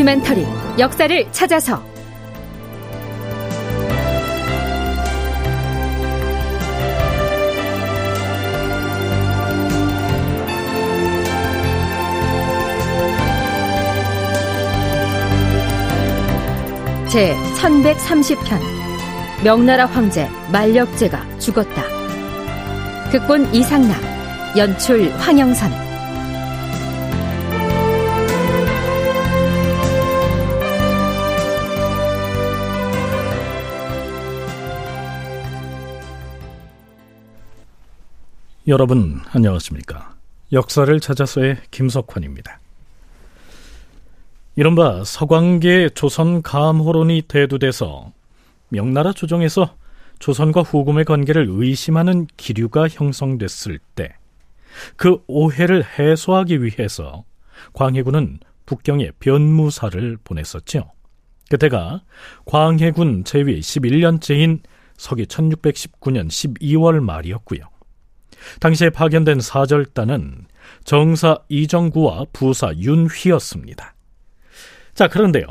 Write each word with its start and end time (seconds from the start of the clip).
다큐멘터리 0.00 0.46
역사를 0.78 1.32
찾아서 1.32 1.82
제 17.10 17.34
1130편 17.58 18.58
명나라 19.44 19.84
황제 19.84 20.28
만력제가 20.50 21.38
죽었다. 21.38 21.82
극본 23.10 23.54
이상락, 23.54 24.00
연출 24.56 25.10
황영선. 25.18 25.89
여러분 38.70 39.20
안녕하십니까? 39.32 40.14
역사를 40.52 40.98
찾아서의 40.98 41.58
김석환입니다. 41.70 42.58
이른바 44.56 45.04
서광계 45.04 45.90
조선 45.90 46.40
감호론이 46.40 47.22
대두돼서 47.28 48.12
명나라 48.70 49.12
조정에서 49.12 49.76
조선과 50.18 50.62
후금의 50.62 51.04
관계를 51.04 51.46
의심하는 51.50 52.26
기류가 52.36 52.88
형성됐을 52.88 53.78
때 53.94 54.20
그 54.96 55.22
오해를 55.26 55.84
해소하기 55.98 56.62
위해서 56.62 57.24
광해군은 57.72 58.40
북경에 58.66 59.10
변무사를 59.18 60.18
보냈었죠. 60.22 60.90
그때가 61.50 62.02
광해군 62.44 63.24
제위 63.24 63.60
11년째인 63.60 64.60
서기 64.96 65.24
1619년 65.26 66.28
12월 66.28 67.00
말이었고요. 67.00 67.62
당시에 68.60 68.90
파견된 68.90 69.40
사절단은 69.40 70.46
정사 70.84 71.38
이정구와 71.48 72.26
부사 72.32 72.72
윤휘였습니다. 72.76 73.94
자, 74.94 75.08
그런데요. 75.08 75.46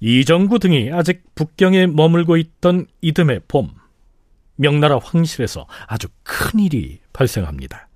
이정구 0.00 0.58
등이 0.58 0.92
아직 0.92 1.22
북경에 1.34 1.86
머물고 1.86 2.36
있던 2.36 2.86
이듬해 3.00 3.40
봄, 3.48 3.70
명나라 4.56 4.98
황실에서 5.02 5.66
아주 5.86 6.08
큰 6.22 6.60
일이 6.60 7.00
발생합니다. 7.12 7.88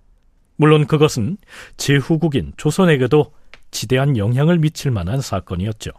물론 0.57 0.87
그것은 0.87 1.37
제후국인 1.77 2.53
조선에게도 2.57 3.33
지대한 3.71 4.17
영향을 4.17 4.59
미칠 4.59 4.91
만한 4.91 5.21
사건이었죠. 5.21 5.91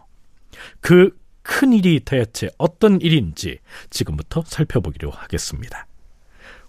그 0.80 1.20
큰 1.42 1.72
일이 1.72 2.00
대체 2.00 2.48
어떤 2.58 3.00
일인지 3.00 3.58
지금부터 3.90 4.44
살펴보기로 4.46 5.10
하겠습니다. 5.10 5.86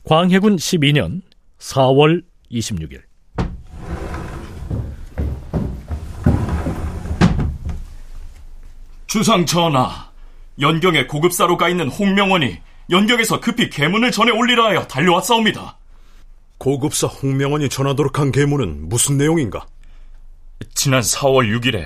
광해군 0.04 0.56
12년 0.56 1.22
4월 1.60 2.24
26일 2.52 3.02
주상 9.08 9.46
전하, 9.46 10.10
연경에 10.62 11.06
고급사로 11.06 11.58
가 11.58 11.68
있는 11.68 11.90
홍명원이 11.90 12.58
연경에서 12.90 13.42
급히 13.42 13.70
계문을 13.70 14.12
전해 14.12 14.32
올리라 14.32 14.68
하여 14.68 14.88
달려왔사옵니다. 14.88 15.78
고급사 16.58 17.08
홍명원이 17.08 17.68
전하도록 17.68 18.20
한 18.20 18.32
계문은 18.32 18.88
무슨 18.88 19.18
내용인가? 19.18 19.66
지난 20.74 21.02
4월 21.02 21.54
6일에 21.60 21.86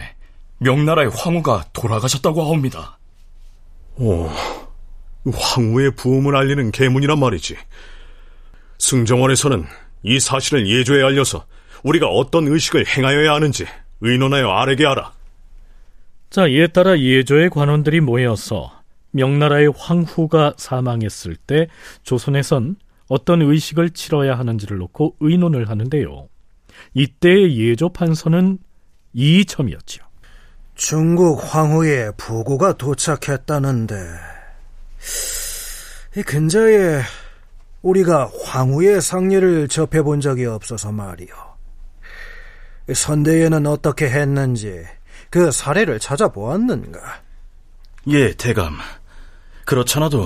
명나라의 0.60 1.10
황후가 1.10 1.66
돌아가셨다고 1.74 2.44
하옵니다. 2.44 3.00
오, 3.98 4.30
황후의 5.34 5.96
부음을 5.96 6.36
알리는 6.36 6.70
계문이란 6.72 7.20
말이지. 7.20 7.56
승정원에서는 8.78 9.66
이 10.04 10.20
사실을 10.20 10.68
예조에 10.68 11.04
알려서 11.04 11.46
우리가 11.84 12.08
어떤 12.08 12.48
의식을 12.48 12.86
행하여야 12.88 13.34
하는지 13.34 13.66
의논하여 14.02 14.50
아래게 14.50 14.86
하라. 14.86 15.14
자, 16.30 16.48
이에 16.48 16.68
따라 16.68 17.00
예조의 17.00 17.50
관원들이 17.50 18.02
모여서 18.02 18.72
명나라의 19.12 19.72
황후가 19.76 20.56
사망했을 20.58 21.36
때 21.36 21.68
조선에선 22.04 22.76
어떤 23.08 23.42
의식을 23.42 23.92
치러야 23.92 24.38
하는지를 24.38 24.78
놓고 24.78 25.16
의논을 25.20 25.70
하는데요. 25.70 26.28
이때의 26.94 27.58
예조 27.58 27.90
판서는 27.90 28.58
이첨이었지요. 29.14 30.04
중국 30.76 31.42
황후의 31.42 32.12
부고가 32.18 32.74
도착했다는데 32.74 33.96
이 36.18 36.24
근자에 36.24 37.02
우리가 37.86 38.32
황후의 38.44 39.00
상례를 39.00 39.68
접해본 39.68 40.20
적이 40.20 40.48
없어서 40.48 40.92
말이요. 40.92 41.28
선대에는 42.92 43.68
어떻게 43.68 44.10
했는지 44.10 44.84
그 45.30 45.52
사례를 45.52 46.00
찾아보았는가? 46.00 47.00
예, 48.08 48.34
대감. 48.34 48.78
그렇잖아도 49.66 50.26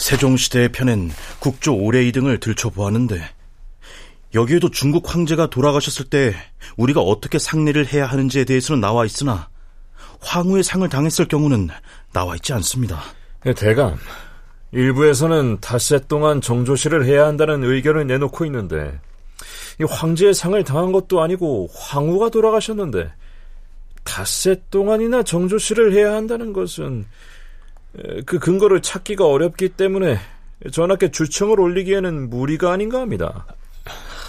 세종시대에 0.00 0.68
펴낸 0.68 1.10
국조 1.40 1.76
오례이 1.76 2.12
등을 2.12 2.40
들춰보았는데 2.40 3.22
여기에도 4.34 4.70
중국 4.70 5.12
황제가 5.14 5.50
돌아가셨을 5.50 6.06
때 6.06 6.34
우리가 6.78 7.02
어떻게 7.02 7.38
상례를 7.38 7.86
해야 7.92 8.06
하는지에 8.06 8.44
대해서는 8.44 8.80
나와 8.80 9.04
있으나 9.04 9.50
황후의 10.20 10.62
상을 10.64 10.88
당했을 10.88 11.28
경우는 11.28 11.68
나와 12.12 12.34
있지 12.36 12.54
않습니다. 12.54 13.02
예, 13.44 13.52
대감, 13.52 13.98
일부에서는 14.72 15.58
닷새 15.60 16.00
동안 16.06 16.40
정조시를 16.40 17.04
해야 17.06 17.26
한다는 17.26 17.62
의견을 17.64 18.06
내놓고 18.06 18.44
있는데 18.46 18.98
이 19.80 19.84
황제의 19.84 20.34
상을 20.34 20.62
당한 20.64 20.92
것도 20.92 21.22
아니고 21.22 21.68
황후가 21.74 22.30
돌아가셨는데 22.30 23.10
닷새 24.04 24.60
동안이나 24.70 25.22
정조시를 25.22 25.92
해야 25.92 26.14
한다는 26.14 26.52
것은 26.52 27.06
그 28.24 28.38
근거를 28.38 28.82
찾기가 28.82 29.26
어렵기 29.26 29.70
때문에 29.70 30.18
전하께 30.72 31.10
주청을 31.10 31.60
올리기에는 31.60 32.30
무리가 32.30 32.72
아닌가 32.72 33.00
합니다. 33.00 33.46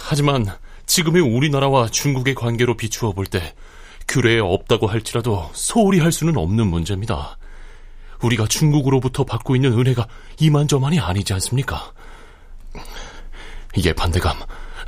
하지만 0.08 0.46
지금의 0.86 1.22
우리나라와 1.22 1.88
중국의 1.88 2.34
관계로 2.34 2.76
비추어 2.76 3.12
볼 3.12 3.26
때 3.26 3.54
규례에 4.08 4.38
없다고 4.38 4.86
할지라도 4.86 5.50
소홀히 5.52 6.00
할 6.00 6.12
수는 6.12 6.38
없는 6.38 6.66
문제입니다. 6.66 7.36
우리가 8.22 8.46
중국으로부터 8.46 9.24
받고 9.24 9.56
있는 9.56 9.72
은혜가 9.78 10.06
이만저만이 10.38 10.98
아니지 11.00 11.32
않습니까? 11.34 11.92
이게 13.76 13.92
반대감. 13.92 14.36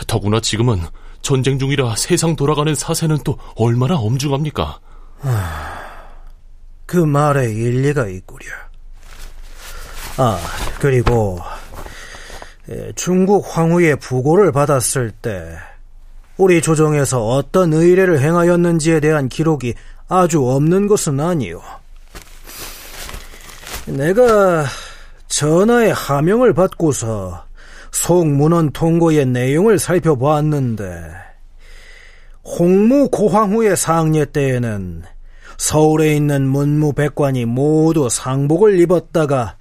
더구나 0.07 0.41
지금은 0.41 0.81
전쟁 1.23 1.59
중이라 1.59 1.97
세상 1.97 2.35
돌아가는 2.35 2.75
사세는 2.75 3.19
또 3.25 3.39
얼마나 3.57 3.97
엄중합니까? 3.97 4.81
그 6.87 6.97
말에 6.97 7.53
일리가 7.53 8.09
있구려. 8.09 8.47
아, 10.17 10.39
그리고 10.81 11.41
중국 12.97 13.47
황후의 13.57 13.97
부고를 13.97 14.53
받았을 14.53 15.11
때 15.11 15.57
우리 16.37 16.63
조정에서 16.63 17.27
어떤 17.29 17.73
의례를 17.75 18.21
행하였는지에 18.21 19.01
대한 19.01 19.29
기록이 19.29 19.75
아주 20.09 20.49
없는 20.49 20.89
것은 20.89 21.21
아니요. 21.21 21.61
내가 23.87 24.67
전하의 25.29 25.93
하명을 25.93 26.55
받고서 26.55 27.45
송문헌 27.93 28.73
통고의 28.73 29.27
내용을 29.27 29.79
살펴보았는데 29.79 30.85
홍무 32.45 33.09
고황후의 33.11 33.77
상례 33.77 34.25
때에는 34.25 35.03
서울에 35.59 36.17
있는 36.17 36.49
문무 36.49 36.95
백관이 36.95 37.45
모두 37.45 38.09
상복을 38.09 38.81
입었다가 38.81 39.57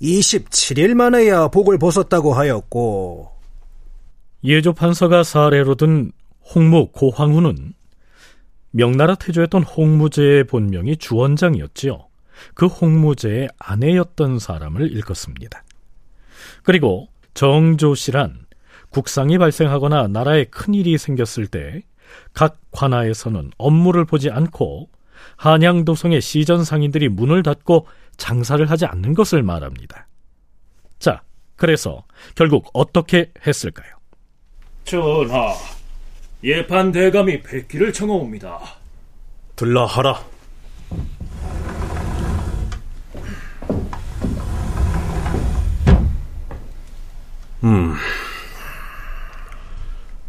27일 0.00 0.94
만에야 0.94 1.48
복을 1.48 1.78
벗었다고 1.78 2.32
하였고 2.32 3.30
예조 4.44 4.72
판서가 4.72 5.22
사례로 5.22 5.76
든 5.76 6.12
홍무 6.54 6.88
고황후는 6.92 7.74
명나라 8.70 9.14
태조였던 9.14 9.62
홍무제의 9.62 10.44
본명이 10.44 10.96
주원장이었지요. 10.96 12.11
그 12.54 12.66
홍무제의 12.66 13.48
아내였던 13.58 14.38
사람을 14.38 14.90
일컫습니다. 14.92 15.64
그리고 16.62 17.08
정조시란 17.34 18.46
국상이 18.90 19.38
발생하거나 19.38 20.08
나라에 20.08 20.44
큰일이 20.44 20.98
생겼을 20.98 21.46
때 21.46 21.82
각 22.32 22.58
관하에서는 22.70 23.50
업무를 23.58 24.04
보지 24.04 24.30
않고 24.30 24.88
한양도성의 25.36 26.20
시전 26.20 26.64
상인들이 26.64 27.08
문을 27.08 27.42
닫고 27.42 27.86
장사를 28.16 28.68
하지 28.70 28.86
않는 28.86 29.14
것을 29.14 29.42
말합니다. 29.42 30.06
자, 30.98 31.22
그래서 31.56 32.04
결국 32.34 32.70
어떻게 32.72 33.32
했을까요? 33.46 33.90
전하, 34.84 35.54
예판 36.42 36.92
대감이 36.92 37.42
백기를 37.42 37.92
청하옵니다. 37.92 38.60
들라 39.56 39.86
하라. 39.86 40.22
음. 47.64 47.94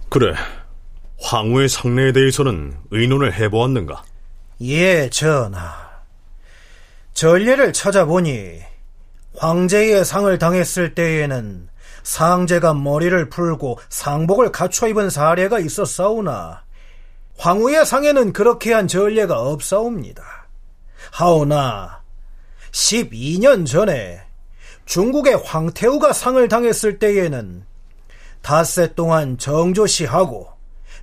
그래. 0.09 0.33
황후의 1.21 1.69
상례에 1.69 2.11
대해서는 2.11 2.77
의논을 2.91 3.33
해보았는가? 3.33 4.03
예, 4.61 5.09
전하. 5.09 5.73
전례를 7.13 7.73
찾아보니 7.73 8.59
황제의 9.37 10.05
상을 10.05 10.37
당했을 10.37 10.93
때에는 10.93 11.69
상제가 12.03 12.73
머리를 12.73 13.29
풀고 13.29 13.79
상복을 13.89 14.51
갖춰 14.51 14.87
입은 14.87 15.09
사례가 15.09 15.59
있었사오나 15.59 16.63
황후의 17.37 17.85
상에는 17.85 18.33
그렇게 18.33 18.73
한 18.73 18.87
전례가 18.87 19.39
없사옵니다. 19.39 20.23
하오나 21.11 22.01
12년 22.71 23.65
전에 23.65 24.21
중국의 24.85 25.35
황태우가 25.43 26.13
상을 26.13 26.47
당했을 26.47 26.99
때에는 26.99 27.65
닷새 28.41 28.93
동안 28.93 29.37
정조시하고 29.37 30.49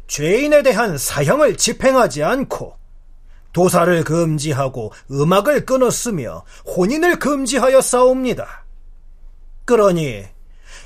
죄인에 0.06 0.62
대한 0.62 0.98
사형을 0.98 1.56
집행하지 1.56 2.22
않고 2.22 2.76
도사를 3.52 4.04
금지하고 4.04 4.92
음악을 5.10 5.66
끊었으며 5.66 6.44
혼인을 6.66 7.18
금지하여 7.18 7.80
싸웁니다. 7.80 8.64
그러니 9.64 10.24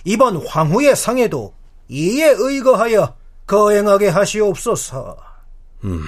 이번 0.05 0.47
황후의 0.47 0.97
상에도 0.97 1.55
이에 1.89 2.35
의거하여 2.37 3.17
거행하게 3.47 4.09
하시옵소서. 4.09 5.17
음, 5.85 6.03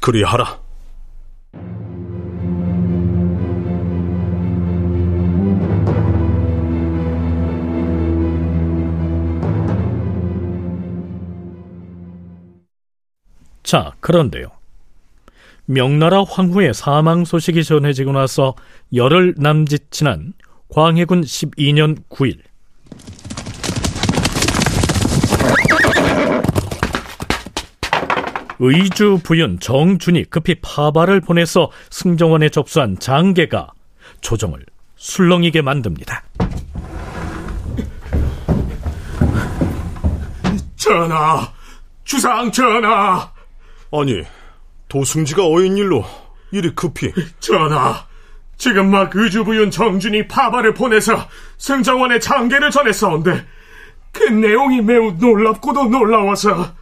그리하라. 0.00 0.65
자, 13.66 13.90
그런데요. 13.98 14.46
명나라 15.64 16.22
황후의 16.22 16.72
사망 16.72 17.24
소식이 17.24 17.64
전해지고 17.64 18.12
나서 18.12 18.54
열흘 18.94 19.34
남짓 19.36 19.90
지난 19.90 20.34
광해군 20.68 21.22
12년 21.22 21.98
9일 22.08 22.38
의주 28.60 29.18
부윤 29.24 29.58
정준이 29.58 30.26
급히 30.26 30.54
파발을 30.62 31.20
보내서 31.20 31.72
승정원에 31.90 32.50
접수한 32.50 32.96
장계가 33.00 33.72
조정을 34.20 34.64
술렁이게 34.94 35.62
만듭니다. 35.62 36.22
전하, 40.76 41.52
주상 42.04 42.52
전하. 42.52 43.35
아니, 43.92 44.22
도승지가 44.88 45.46
어인 45.46 45.76
일로 45.76 46.04
이리 46.50 46.74
급히. 46.74 47.12
전하, 47.40 48.06
지금 48.56 48.90
막 48.90 49.14
의주부윤 49.14 49.70
정준이 49.70 50.28
파발을 50.28 50.74
보내서 50.74 51.28
승정원의 51.58 52.20
장계를 52.20 52.70
전했사온데 52.70 53.46
그 54.12 54.24
내용이 54.24 54.80
매우 54.80 55.12
놀랍고도 55.12 55.86
놀라워서 55.86 56.74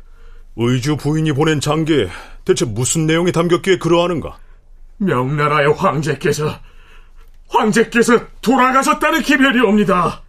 의주 0.56 0.96
부인이 0.96 1.32
보낸 1.32 1.60
장계에 1.60 2.08
대체 2.44 2.64
무슨 2.64 3.06
내용이 3.06 3.32
담겼기에 3.32 3.78
그러하는가? 3.78 4.36
명나라의 4.98 5.72
황제께서 5.72 6.54
황제께서 7.48 8.20
돌아가셨다는 8.40 9.22
기별이 9.22 9.60
옵니다. 9.60 10.22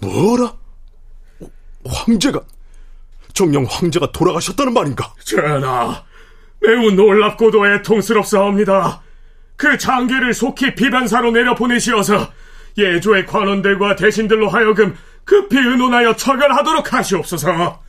뭐라? 0.00 0.54
황제가 1.86 2.40
정령 3.32 3.66
황제가 3.68 4.12
돌아가셨다는 4.12 4.72
말인가? 4.72 5.12
전하, 5.24 6.02
매우 6.60 6.90
놀랍고도 6.90 7.66
애통스럽사옵니다. 7.66 9.02
그 9.56 9.76
장계를 9.78 10.34
속히 10.34 10.74
비반사로 10.74 11.30
내려보내시어서 11.30 12.30
예조의 12.78 13.26
관원들과 13.26 13.96
대신들로 13.96 14.48
하여금 14.48 14.94
급히 15.24 15.58
의논하여 15.58 16.14
처결하도록 16.14 16.92
하시옵소서. 16.92 17.82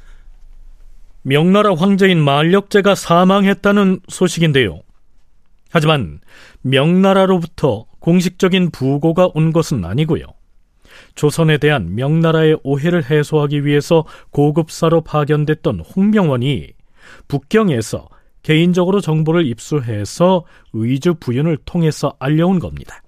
명나라 1.21 1.75
황제인 1.75 2.23
만력제가 2.23 2.95
사망했다는 2.95 4.00
소식인데요. 4.07 4.81
하지만 5.69 6.21
명나라로부터 6.61 7.85
공식적인 8.00 8.71
부고가 8.71 9.29
온 9.33 9.51
것은 9.51 9.83
아니고요. 9.83 10.25
조선에 11.15 11.57
대한 11.57 11.95
명나라의 11.95 12.59
오해를 12.63 13.09
해소하기 13.09 13.65
위해서 13.65 14.05
고급사로 14.31 15.01
파견됐던 15.01 15.81
홍명원이 15.81 16.69
북경에서 17.27 18.07
개인적으로 18.44 19.01
정보를 19.01 19.45
입수해서 19.45 20.45
의주 20.73 21.15
부윤을 21.15 21.57
통해서 21.65 22.15
알려온 22.19 22.59
겁니다. 22.59 23.01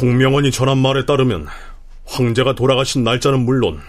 홍명원이 0.00 0.50
전한 0.50 0.78
말에 0.78 1.06
따르면 1.06 1.46
황제가 2.04 2.54
돌아가신 2.54 3.02
날짜는 3.02 3.40
물론 3.40 3.80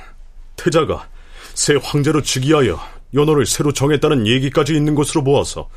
태자가 0.55 1.07
새 1.53 1.75
황제로 1.81 2.21
즉위하여 2.21 2.79
연호를 3.13 3.45
새로 3.45 3.71
정했다는 3.71 4.25
얘기까지 4.27 4.75
있는 4.75 4.95
것으로 4.95 5.23
보아서 5.23 5.69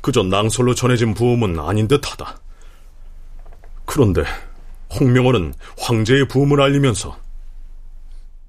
그저 0.00 0.22
낭설로 0.22 0.74
전해진 0.74 1.14
부음은 1.14 1.58
아닌 1.58 1.88
듯하다. 1.88 2.38
그런데 3.84 4.24
홍명원은 4.98 5.54
황제의 5.78 6.28
부음을 6.28 6.60
알리면서 6.60 7.18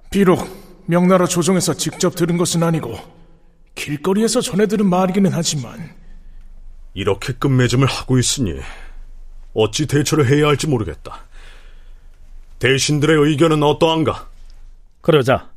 비록 0.09 0.47
명나라 0.85 1.25
조정에서 1.25 1.73
직접 1.75 2.15
들은 2.15 2.37
것은 2.37 2.63
아니고 2.63 2.97
길거리에서 3.75 4.41
전해 4.41 4.67
들은 4.67 4.87
말이기는 4.87 5.31
하지만 5.31 5.95
이렇게 6.93 7.33
끝맺음을 7.33 7.87
하고 7.87 8.17
있으니 8.17 8.59
어찌 9.53 9.85
대처를 9.85 10.27
해야 10.27 10.47
할지 10.47 10.67
모르겠다. 10.67 11.23
대신들의 12.59 13.17
의견은 13.17 13.63
어떠한가? 13.63 14.27
그러자 15.01 15.49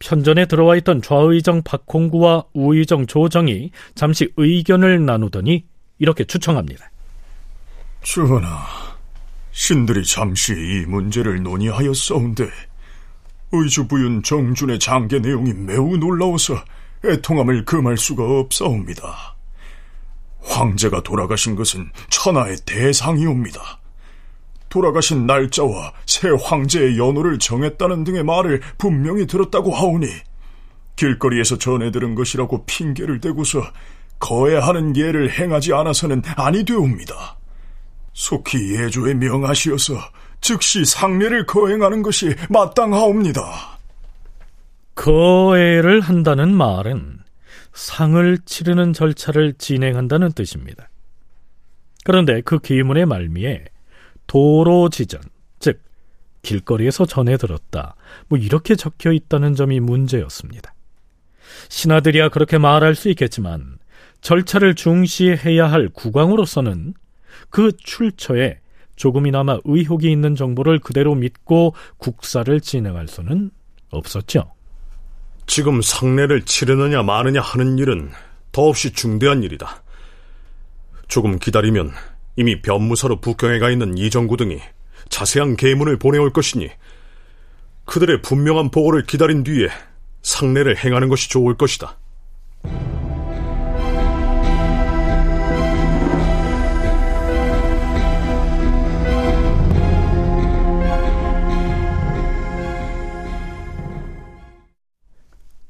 편전에 0.00 0.46
들어와 0.46 0.76
있던 0.76 1.02
좌의정 1.02 1.62
박홍구와 1.62 2.44
우의정 2.54 3.06
조정이 3.06 3.70
잠시 3.94 4.32
의견을 4.36 5.04
나누더니 5.04 5.64
이렇게 5.98 6.24
추청합니다. 6.24 6.90
전하, 8.02 8.66
신들이 9.52 10.04
잠시 10.04 10.52
이 10.52 10.86
문제를 10.86 11.42
논의하였사온데 11.42 12.48
의주부윤 13.52 14.22
정준의 14.22 14.78
장계 14.78 15.18
내용이 15.18 15.52
매우 15.52 15.96
놀라워서 15.96 16.54
애통함을 17.04 17.64
금할 17.64 17.98
수가 17.98 18.24
없사옵니다. 18.24 19.36
황제가 20.42 21.02
돌아가신 21.02 21.56
것은 21.56 21.90
천하의 22.08 22.56
대상이옵니다. 22.64 23.80
돌아가신 24.70 25.26
날짜와 25.26 25.92
새 26.06 26.30
황제의 26.30 26.96
연호를 26.96 27.38
정했다는 27.38 28.04
등의 28.04 28.24
말을 28.24 28.62
분명히 28.78 29.26
들었다고 29.26 29.72
하오니 29.72 30.06
길거리에서 30.96 31.58
전해 31.58 31.90
들은 31.90 32.14
것이라고 32.14 32.64
핑계를 32.64 33.20
대고서 33.20 33.62
거해하는 34.18 34.96
예를 34.96 35.30
행하지 35.30 35.72
않아서는 35.72 36.22
아니 36.36 36.64
되옵니다. 36.64 37.36
속히 38.12 38.76
예조에 38.76 39.14
명하시어서 39.14 39.94
즉시 40.40 40.84
상례를 40.84 41.46
거행하는 41.46 42.02
것이 42.02 42.34
마땅하옵니다. 42.48 43.78
거해를 44.94 46.00
한다는 46.00 46.54
말은 46.54 47.18
상을 47.72 48.38
치르는 48.44 48.92
절차를 48.92 49.54
진행한다는 49.54 50.32
뜻입니다. 50.32 50.90
그런데 52.04 52.40
그 52.42 52.58
기문의 52.58 53.06
말미에 53.06 53.64
도로 54.30 54.90
지전, 54.90 55.20
즉 55.58 55.82
길거리에서 56.42 57.04
전해 57.04 57.36
들었다. 57.36 57.96
뭐 58.28 58.38
이렇게 58.38 58.76
적혀 58.76 59.10
있다는 59.10 59.56
점이 59.56 59.80
문제였습니다. 59.80 60.72
신하들이야 61.68 62.28
그렇게 62.28 62.56
말할 62.56 62.94
수 62.94 63.08
있겠지만 63.08 63.78
절차를 64.20 64.76
중시해야 64.76 65.66
할 65.66 65.88
국왕으로서는 65.88 66.94
그 67.48 67.72
출처에 67.76 68.60
조금이나마 68.94 69.58
의혹이 69.64 70.08
있는 70.12 70.36
정보를 70.36 70.78
그대로 70.78 71.16
믿고 71.16 71.74
국사를 71.96 72.60
진행할 72.60 73.08
수는 73.08 73.50
없었죠. 73.90 74.52
지금 75.46 75.82
상례를 75.82 76.42
치르느냐 76.42 77.02
마느냐 77.02 77.40
하는 77.40 77.78
일은 77.78 78.12
더없이 78.52 78.92
중대한 78.92 79.42
일이다. 79.42 79.82
조금 81.08 81.40
기다리면 81.40 81.90
이미 82.40 82.62
변무사로 82.62 83.20
북경에 83.20 83.58
가 83.58 83.70
있는 83.70 83.98
이정구 83.98 84.38
등이 84.38 84.60
자세한 85.10 85.56
계문을 85.56 85.98
보내올 85.98 86.32
것이니 86.32 86.70
그들의 87.84 88.22
분명한 88.22 88.70
보고를 88.70 89.02
기다린 89.02 89.44
뒤에 89.44 89.68
상례를 90.22 90.82
행하는 90.82 91.10
것이 91.10 91.28
좋을 91.28 91.58
것이다. 91.58 91.98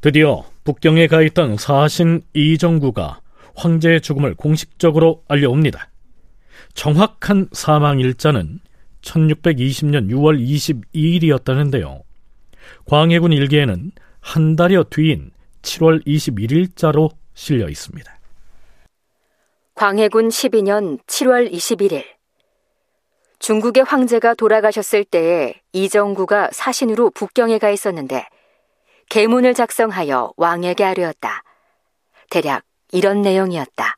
드디어 0.01 0.45
북경에 0.63 1.09
가 1.09 1.21
있던 1.23 1.57
사신 1.57 2.23
이정구가 2.33 3.23
황제의 3.57 4.03
죽음을 4.03 4.37
공식적으로 4.37 5.25
알려옵니다. 5.27 5.91
정확한 6.75 7.49
사망 7.53 8.01
일자는 8.01 8.61
1620년 9.03 10.11
6월 10.11 10.41
22일이었다는데요. 10.95 12.03
광해군 12.87 13.33
일기에는 13.33 13.93
한 14.21 14.57
달여 14.57 14.85
뒤인 14.85 15.31
7월 15.63 16.05
21일자로 16.07 17.11
실려 17.35 17.69
있습니다. 17.69 18.19
광해군 19.75 20.29
12년 20.29 21.03
7월 21.07 21.51
21일 21.51 22.05
중국의 23.39 23.85
황제가 23.85 24.35
돌아가셨을 24.35 25.05
때에 25.05 25.55
이정구가 25.73 26.51
사신으로 26.53 27.11
북경에 27.11 27.59
가 27.59 27.71
있었는데 27.71 28.27
계문을 29.09 29.55
작성하여 29.55 30.35
왕에게 30.37 30.85
하려었다. 30.85 31.43
대략 32.31 32.65
이런 32.93 33.23
내용이었다. 33.23 33.97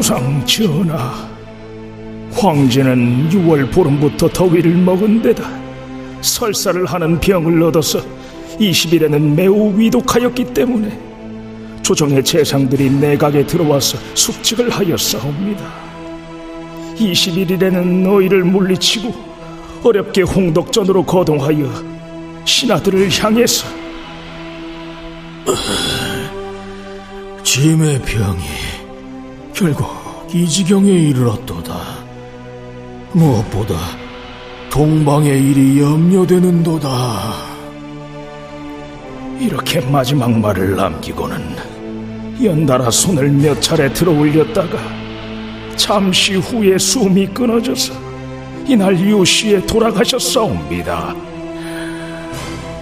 주상 0.00 0.46
전하, 0.46 1.28
황제는 2.32 3.28
6월 3.28 3.70
보름부터 3.70 4.30
더위를 4.30 4.72
먹은 4.76 5.20
데다 5.20 5.44
설사를 6.22 6.86
하는 6.86 7.20
병을 7.20 7.62
얻어서 7.64 8.00
20일에는 8.58 9.34
매우 9.34 9.78
위독하였기 9.78 10.54
때문에 10.54 10.98
조정의 11.82 12.24
재상들이 12.24 12.88
내각에 12.92 13.44
들어와서 13.44 13.98
숙직을 14.14 14.70
하였사옵니다. 14.70 15.70
21일에는 16.96 17.84
너희를 18.02 18.42
물리치고 18.44 19.12
어렵게 19.84 20.22
홍덕전으로 20.22 21.04
거동하여 21.04 21.70
신하들을 22.46 23.10
향해서 23.10 23.66
짐의 27.42 28.00
병이 28.00 28.59
결국 29.60 29.86
이 30.32 30.48
지경에 30.48 30.90
이르렀도다. 30.90 31.74
무엇보다 33.12 33.74
동방의 34.70 35.38
일이 35.38 35.82
염려되는도다. 35.82 36.88
이렇게 39.38 39.80
마지막 39.80 40.30
말을 40.30 40.76
남기고는 40.76 41.36
연달아 42.42 42.90
손을 42.90 43.28
몇 43.32 43.60
차례 43.60 43.92
들어 43.92 44.12
올렸다가 44.12 44.78
잠시 45.76 46.36
후에 46.36 46.78
숨이 46.78 47.26
끊어져서 47.26 47.92
이날 48.66 48.98
유시에 48.98 49.66
돌아가셨사옵니다. 49.66 51.14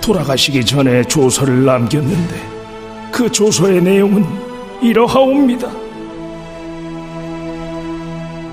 돌아가시기 0.01 0.65
전에 0.65 1.03
조서를 1.03 1.65
남겼는데 1.65 2.37
그 3.11 3.33
조서의 3.33 3.83
내용은 3.83 4.25
이러하옵니다. 4.81 5.88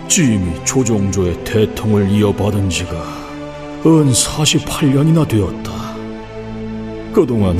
짐이 0.08 0.66
조종조의 0.66 1.44
대통을 1.44 2.10
이어받은 2.10 2.70
지가 2.70 2.96
은 3.86 4.12
48년이나 4.12 5.28
되었다. 5.28 5.72
그동안 7.14 7.60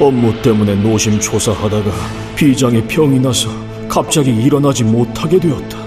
업무 0.00 0.40
때문에 0.42 0.74
노심초사하다가 0.76 1.90
비장에 2.36 2.86
병이 2.86 3.20
나서 3.20 3.48
갑자기 3.88 4.30
일어나지 4.30 4.84
못하게 4.84 5.38
되었다. 5.38 5.78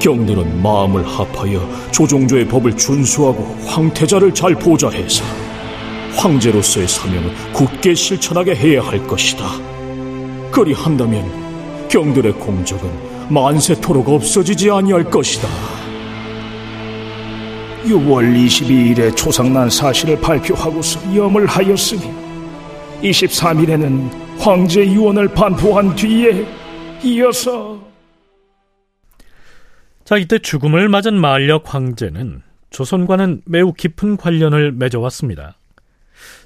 경들은 0.00 0.62
마음을 0.62 1.06
합하여 1.06 1.90
조종조의 1.90 2.48
법을 2.48 2.76
준수하고 2.76 3.56
황태자를 3.66 4.34
잘 4.34 4.54
보좌해서 4.54 5.24
황제로서의 6.16 6.86
사명을 6.86 7.32
굳게 7.52 7.94
실천하게 7.94 8.54
해야 8.54 8.82
할 8.82 9.04
것이다. 9.06 9.46
그리 10.50 10.72
한다면 10.72 11.88
경들의 11.88 12.32
공적은 12.34 13.13
만세토록 13.30 14.08
없어지지 14.08 14.70
아니할 14.70 15.04
것이다. 15.04 15.48
6월 17.84 18.34
22일에 18.34 19.14
초상난 19.14 19.68
사실을 19.68 20.18
발표하고서 20.20 21.14
염을 21.14 21.46
하였으니 21.46 22.02
23일에는 23.02 24.38
황제 24.38 24.84
유언을 24.86 25.28
반포한 25.28 25.94
뒤에 25.94 26.46
이어서 27.02 27.78
자 30.04 30.16
이때 30.16 30.38
죽음을 30.38 30.88
맞은 30.88 31.14
만력 31.14 31.74
황제는 31.74 32.42
조선과는 32.70 33.42
매우 33.46 33.72
깊은 33.72 34.16
관련을 34.16 34.72
맺어왔습니다. 34.72 35.58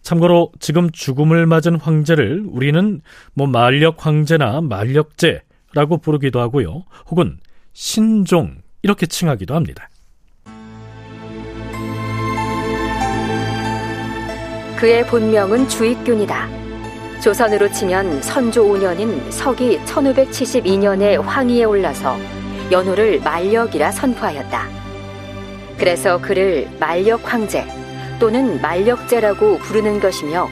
참고로 0.02 0.52
지금 0.58 0.90
죽음을 0.90 1.47
맞은 1.47 1.76
황제를 1.76 2.44
우리는 2.49 3.00
뭐 3.35 3.47
만력 3.47 4.04
황제나 4.04 4.61
만력제 4.61 5.42
라고 5.78 5.99
부르기도 5.99 6.40
하고요. 6.40 6.82
혹은 7.08 7.38
신종 7.73 8.56
이렇게 8.82 9.06
칭하기도 9.06 9.54
합니다. 9.54 9.88
그의 14.76 15.06
본명은 15.06 15.68
주익균이다. 15.68 16.49
조선으로 17.23 17.70
치면 17.70 18.23
선조 18.23 18.64
5년인 18.64 19.30
서기 19.30 19.78
1572년에 19.85 21.23
황위에 21.23 21.62
올라서 21.62 22.16
연호를 22.73 23.20
만력이라 23.20 23.92
선포하였다. 23.92 24.68
그래서 25.78 26.20
그를 26.20 26.68
만력 26.80 27.32
황제 27.32 27.64
또는 28.18 28.61
만력제라고 28.61 29.58
부르는 29.58 30.00
것이며 30.00 30.49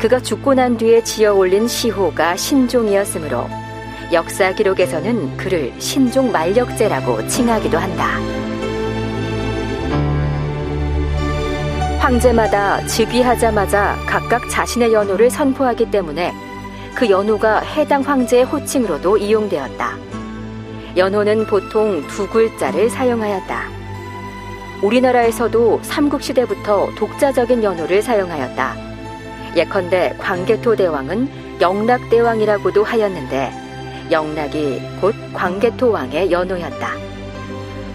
그가 0.00 0.18
죽고 0.18 0.54
난 0.54 0.76
뒤에 0.76 1.04
지어 1.04 1.32
올린 1.32 1.68
시호가 1.68 2.36
신종이었으므로 2.36 3.67
역사 4.12 4.52
기록에서는 4.52 5.36
그를 5.36 5.72
신종 5.78 6.32
만력제라고 6.32 7.26
칭하기도 7.26 7.78
한다. 7.78 8.18
황제마다 11.98 12.84
즉위하자마자 12.86 13.96
각각 14.06 14.48
자신의 14.48 14.94
연호를 14.94 15.28
선포하기 15.28 15.90
때문에 15.90 16.32
그 16.94 17.10
연호가 17.10 17.60
해당 17.60 18.00
황제의 18.00 18.44
호칭으로도 18.44 19.18
이용되었다. 19.18 19.96
연호는 20.96 21.46
보통 21.46 22.00
두 22.08 22.26
글자를 22.28 22.88
사용하였다. 22.88 23.62
우리나라에서도 24.82 25.80
삼국시대부터 25.82 26.88
독자적인 26.96 27.62
연호를 27.62 28.00
사용하였다. 28.00 28.74
예컨대 29.56 30.14
광개토 30.18 30.76
대왕은 30.76 31.60
영락대왕이라고도 31.60 32.84
하였는데 32.84 33.67
영락이 34.10 34.82
곧 35.00 35.14
광개토 35.32 35.90
왕의 35.90 36.30
연호였다. 36.30 36.92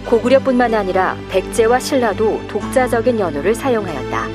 고구려뿐만 0.06 0.74
아니라 0.74 1.16
백제와 1.30 1.78
신라도 1.80 2.40
독자적인 2.48 3.18
연호를 3.18 3.54
사용하였다. 3.54 4.28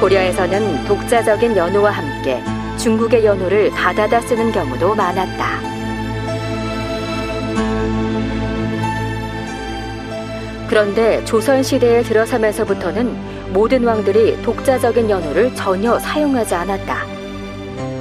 고려에서는 0.00 0.84
독자적인 0.84 1.56
연호와 1.56 1.90
함께 1.90 2.42
중국의 2.76 3.24
연호를 3.24 3.70
받아다 3.70 4.20
쓰는 4.20 4.52
경우도 4.52 4.94
많았다. 4.94 5.60
그런데 10.68 11.24
조선시대에 11.24 12.02
들어서면서부터는 12.02 13.52
모든 13.52 13.84
왕들이 13.84 14.40
독자적인 14.42 15.10
연호를 15.10 15.54
전혀 15.54 15.98
사용하지 15.98 16.54
않았다. 16.54 17.17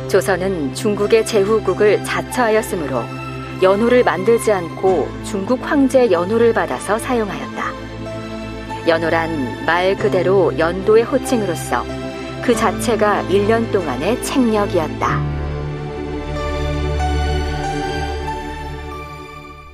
조선은 0.09 0.73
중국의 0.73 1.25
제후국을 1.25 2.03
자처하였으므로 2.03 3.03
연호를 3.61 4.03
만들지 4.03 4.51
않고 4.51 5.07
중국 5.25 5.59
황제 5.61 6.09
연호를 6.09 6.53
받아서 6.53 6.97
사용하였다. 6.97 8.87
연호란 8.87 9.65
말 9.65 9.97
그대로 9.97 10.57
연도의 10.57 11.03
호칭으로서 11.03 11.83
그 12.41 12.55
자체가 12.55 13.23
1년 13.23 13.69
동안의 13.73 14.23
책력이었다. 14.23 15.37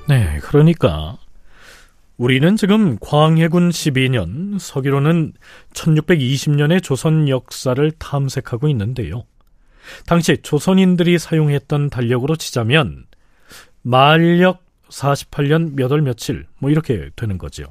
네, 0.08 0.40
그러니까 0.42 1.18
우리는 2.18 2.56
지금 2.56 2.98
광해군 3.00 3.70
12년, 3.70 4.58
서기로는 4.60 5.34
1620년의 5.74 6.82
조선 6.82 7.30
역사를 7.30 7.92
탐색하고 7.92 8.68
있는데요. 8.70 9.26
당시 10.06 10.38
조선인들이 10.42 11.20
사용했던 11.20 11.90
달력으로 11.90 12.36
치자면 12.36 13.06
만력 13.82 14.64
48년 14.90 15.74
몇월 15.76 16.02
며칠 16.02 16.46
뭐 16.60 16.70
이렇게 16.70 17.10
되는 17.16 17.38
거죠. 17.38 17.66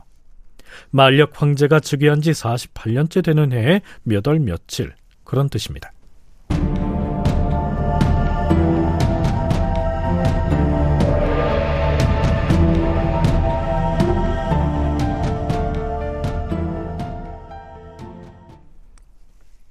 만력 0.91 1.41
황제가 1.41 1.81
즉위한 1.81 2.21
지 2.23 2.33
48년째 2.33 3.25
되는 3.25 3.53
해에 3.53 3.81
몇 4.05 4.27
월 4.27 4.41
며칠 4.41 4.95
그런 5.25 5.49
뜻입니다. 5.49 5.93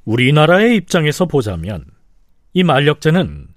우리나라의 0.05 0.75
입장에서 0.75 1.25
보자면 1.25 1.85
이 2.53 2.63
만력제는 2.63 3.47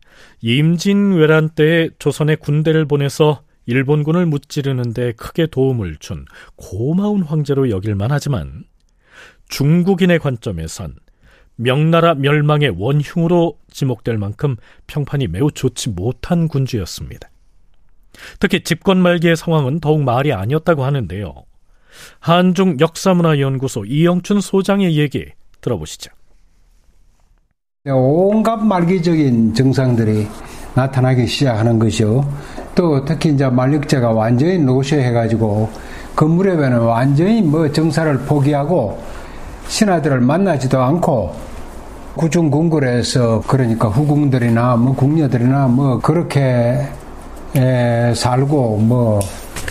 임진왜란 0.40 1.50
때에 1.50 1.90
조선의 1.98 2.36
군대를 2.36 2.86
보내서 2.86 3.42
일본군을 3.66 4.26
무찌르는데 4.26 5.12
크게 5.12 5.46
도움을 5.46 5.96
준 5.96 6.26
고마운 6.56 7.22
황제로 7.22 7.70
여길만 7.70 8.10
하지만 8.10 8.64
중국인의 9.48 10.18
관점에선 10.18 10.96
명나라 11.56 12.14
멸망의 12.14 12.74
원흉으로 12.76 13.58
지목될 13.70 14.18
만큼 14.18 14.56
평판이 14.86 15.28
매우 15.28 15.50
좋지 15.50 15.90
못한 15.90 16.48
군주였습니다. 16.48 17.30
특히 18.38 18.62
집권 18.62 18.98
말기의 18.98 19.36
상황은 19.36 19.80
더욱 19.80 20.02
말이 20.02 20.32
아니었다고 20.32 20.84
하는데요. 20.84 21.34
한중 22.18 22.78
역사문화연구소 22.80 23.84
이영춘 23.84 24.40
소장의 24.40 24.96
얘기 24.96 25.26
들어보시죠. 25.60 26.10
온갖 27.87 28.64
말기적인 28.64 29.53
증상들이 29.53 30.26
나타나기 30.73 31.26
시작하는 31.26 31.79
것이요. 31.79 32.26
또 32.75 33.05
특히 33.05 33.29
이제 33.29 33.47
만력제가 33.47 34.11
완전히 34.11 34.59
노쇠해가지고 34.59 35.69
그 36.14 36.25
무렵에는 36.25 36.79
완전히 36.79 37.43
뭐 37.43 37.71
정사를 37.71 38.21
포기하고 38.21 38.99
신하들을 39.69 40.19
만나지도 40.23 40.81
않고 40.81 41.35
구중궁궐에서 42.14 43.43
그러니까 43.47 43.88
후궁들이나 43.88 44.76
뭐 44.76 44.95
궁녀들이나 44.95 45.67
뭐 45.67 46.00
그렇게 46.00 46.88
에, 47.55 48.14
살고 48.14 48.79
뭐 48.79 49.21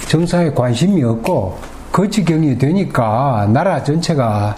정사에 0.08 0.52
관심이 0.52 1.04
없고 1.04 1.58
그 1.92 2.08
지경이 2.08 2.60
되니까 2.60 3.50
나라 3.52 3.84
전체가 3.84 4.56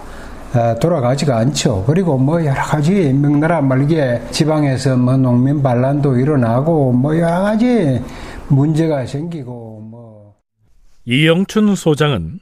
돌아가지가 0.79 1.37
않죠. 1.37 1.83
그리고 1.85 2.17
뭐 2.17 2.43
여러 2.43 2.61
가지 2.61 3.11
명나라 3.13 3.61
말기에 3.61 4.21
지방에서 4.31 4.95
뭐 4.97 5.17
농민 5.17 5.61
반란도 5.61 6.17
일어나고 6.17 6.91
뭐 6.93 7.17
여러 7.17 7.41
가지 7.41 8.01
문제가 8.47 9.05
생기고 9.05 9.81
뭐 9.81 10.35
이영춘 11.05 11.75
소장은 11.75 12.39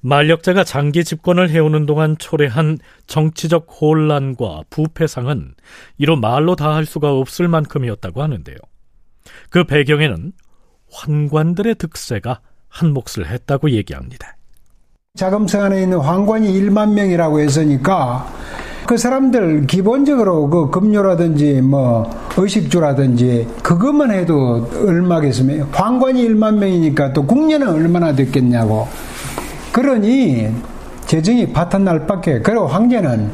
만력자가 0.00 0.62
장기 0.62 1.02
집권을 1.02 1.50
해오는 1.50 1.84
동안 1.86 2.16
초래한 2.18 2.78
정치적 3.08 3.66
혼란과 3.80 4.62
부패상은 4.70 5.54
이로 5.98 6.16
말로 6.16 6.54
다 6.54 6.74
할 6.74 6.86
수가 6.86 7.12
없을 7.12 7.48
만큼이었다고 7.48 8.22
하는데요. 8.22 8.56
그 9.50 9.64
배경에는 9.64 10.32
환관들의 10.92 11.74
득세가 11.76 12.40
한 12.68 12.92
몫을 12.92 13.26
했다고 13.28 13.70
얘기합니다. 13.70 14.35
자금성 15.16 15.62
안에 15.62 15.82
있는 15.82 15.98
황관이 15.98 16.52
1만 16.60 16.92
명이라고 16.92 17.40
했으니까 17.40 18.26
그 18.86 18.98
사람들 18.98 19.66
기본적으로 19.66 20.48
그 20.50 20.68
급료라든지 20.68 21.62
뭐 21.62 22.08
의식주라든지 22.36 23.48
그것만 23.62 24.10
해도 24.10 24.68
얼마겠으면 24.76 25.68
황관이 25.72 26.22
1만 26.28 26.58
명이니까 26.58 27.14
또 27.14 27.24
국녀는 27.24 27.66
얼마나 27.66 28.14
됐겠냐고. 28.14 28.86
그러니 29.72 30.48
재정이 31.06 31.50
파탄날 31.50 32.06
밖에 32.06 32.40
그리고 32.40 32.66
황제는 32.66 33.30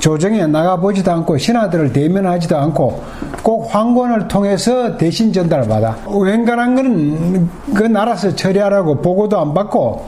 조정에 0.00 0.44
나가보지도 0.48 1.12
않고 1.12 1.38
신하들을 1.38 1.92
대면하지도 1.92 2.56
않고 2.56 3.04
꼭 3.44 3.72
황권을 3.72 4.26
통해서 4.26 4.96
대신 4.96 5.32
전달받아. 5.32 5.98
웬간한 6.08 6.74
거는 6.74 7.48
그 7.74 7.84
나라에서 7.84 8.34
처리하라고 8.34 9.00
보고도 9.00 9.38
안 9.38 9.54
받고 9.54 10.04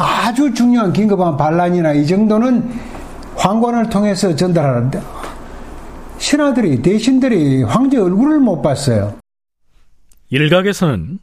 아주 0.00 0.52
중요한 0.54 0.92
긴급한 0.92 1.36
반란이나 1.36 1.92
이 1.92 2.06
정도는 2.06 2.70
황권을 3.36 3.90
통해서 3.90 4.34
전달하는데 4.34 5.00
신하들이 6.18 6.82
대신들이 6.82 7.62
황제 7.62 7.98
얼굴을 7.98 8.40
못 8.40 8.62
봤어요. 8.62 9.18
일각에서는 10.30 11.18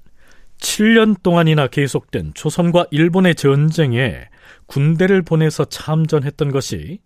7년 0.60 1.22
동안이나 1.22 1.68
계속된 1.68 2.32
조선과 2.34 2.88
일본의 2.92 3.36
전쟁에 3.36 4.28
군대를 4.66 5.22
보내서 5.22 5.66
참전했던 5.66 6.52
것이 6.52 7.00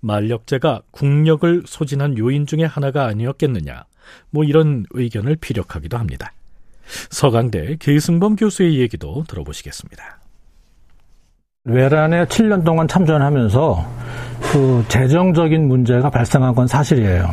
만력제가 0.00 0.82
국력을 0.90 1.62
소진한 1.66 2.16
요인 2.18 2.46
중의 2.46 2.68
하나가 2.68 3.06
아니었겠느냐, 3.06 3.84
뭐 4.30 4.44
이런 4.44 4.84
의견을 4.90 5.36
피력하기도 5.36 5.98
합니다. 5.98 6.32
서강대 7.10 7.76
계승범 7.80 8.36
교수의 8.36 8.78
얘기도 8.78 9.24
들어보시겠습니다. 9.26 10.20
외란에 11.68 12.24
7년 12.24 12.64
동안 12.64 12.88
참전하면서 12.88 13.84
그 14.52 14.84
재정적인 14.88 15.68
문제가 15.68 16.08
발생한 16.08 16.54
건 16.54 16.66
사실이에요. 16.66 17.28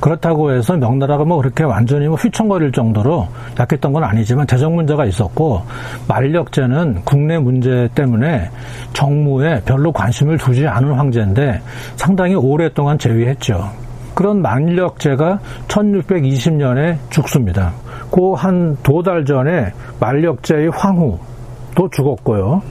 그렇다고 0.00 0.52
해서 0.52 0.76
명나라가 0.76 1.24
뭐 1.24 1.38
그렇게 1.38 1.64
완전히 1.64 2.06
뭐 2.06 2.16
휘청거릴 2.16 2.72
정도로 2.72 3.28
약했던 3.58 3.92
건 3.92 4.04
아니지만 4.04 4.46
재정 4.46 4.74
문제가 4.74 5.04
있었고 5.04 5.62
만력제는 6.08 7.02
국내 7.04 7.38
문제 7.38 7.88
때문에 7.94 8.48
정무에 8.94 9.60
별로 9.66 9.92
관심을 9.92 10.38
두지 10.38 10.66
않은 10.66 10.92
황제인데 10.94 11.60
상당히 11.96 12.34
오랫동안 12.34 12.96
재위했죠. 12.96 13.68
그런 14.14 14.40
만력제가 14.40 15.40
1620년에 15.68 16.96
죽습니다. 17.10 17.72
그한두 18.10 19.02
달 19.04 19.24
전에 19.24 19.72
만력제의 19.98 20.70
황후도 20.70 21.90
죽었고요. 21.90 22.62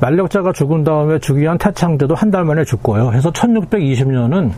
만력자가 0.00 0.52
죽은 0.52 0.84
다음에 0.84 1.18
즉위한 1.18 1.58
태창제도 1.58 2.14
한 2.14 2.30
달 2.34 2.44
만에 2.44 2.64
죽고요. 2.64 3.12
해서 3.12 3.30
1620년은 3.30 4.50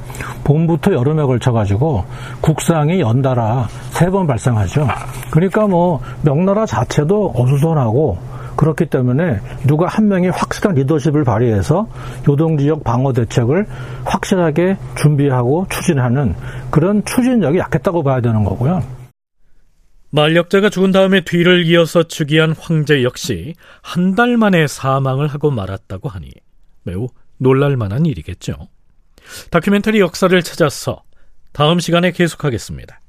봄부터 0.44 0.92
여름에 0.94 1.22
걸쳐가지고 1.24 2.04
국상이 2.40 3.00
연달아 3.00 3.66
세 3.90 4.10
번 4.10 4.26
발생하죠. 4.26 4.86
그러니까 5.30 5.66
뭐 5.66 6.00
명나라 6.22 6.64
자체도 6.64 7.32
어수선하고 7.36 8.16
그렇기 8.56 8.86
때문에 8.86 9.38
누가 9.66 9.86
한 9.86 10.08
명이 10.08 10.28
확실한 10.28 10.74
리더십을 10.76 11.24
발휘해서 11.24 11.86
요동 12.28 12.56
지역 12.56 12.82
방어 12.82 13.12
대책을 13.12 13.66
확실하게 14.04 14.78
준비하고 14.94 15.66
추진하는 15.68 16.34
그런 16.70 17.04
추진력이 17.04 17.58
약했다고 17.58 18.02
봐야 18.02 18.20
되는 18.22 18.42
거고요. 18.44 18.80
만력자가 20.10 20.70
죽은 20.70 20.92
다음에 20.92 21.20
뒤를 21.22 21.66
이어서 21.66 22.04
즉위한 22.04 22.52
황제 22.52 23.02
역시 23.02 23.54
한 23.82 24.14
달 24.14 24.36
만에 24.36 24.66
사망을 24.66 25.26
하고 25.26 25.50
말았다고 25.50 26.08
하니 26.08 26.30
매우 26.84 27.08
놀랄만한 27.38 28.06
일이겠죠. 28.06 28.68
다큐멘터리 29.50 30.00
역사를 30.00 30.40
찾아서 30.42 31.02
다음 31.52 31.80
시간에 31.80 32.12
계속하겠습니다. 32.12 33.00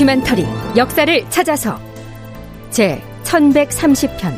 다큐멘터리 0.00 0.46
역사를 0.76 1.24
찾아서 1.28 1.78
제 2.70 3.02
1130편 3.24 4.32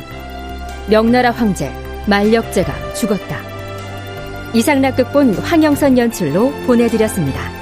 명나라 0.89 1.31
황제 1.31 1.71
만력제가 2.05 2.93
죽었다. 2.93 3.41
이상락 4.53 4.97
극본 4.97 5.35
황영선 5.35 5.97
연출로 5.97 6.51
보내드렸습니다. 6.67 7.52